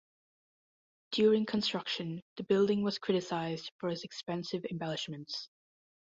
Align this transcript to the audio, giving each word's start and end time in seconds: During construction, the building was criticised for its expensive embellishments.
During 1.11 1.45
construction, 1.45 2.23
the 2.35 2.41
building 2.43 2.81
was 2.81 2.97
criticised 2.97 3.69
for 3.77 3.87
its 3.89 4.03
expensive 4.03 4.65
embellishments. 4.71 5.47